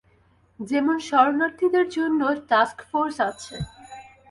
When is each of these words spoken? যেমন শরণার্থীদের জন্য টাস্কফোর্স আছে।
যেমন 0.59 0.95
শরণার্থীদের 0.99 1.85
জন্য 1.89 2.21
টাস্কফোর্স 2.49 3.17
আছে। 3.29 3.55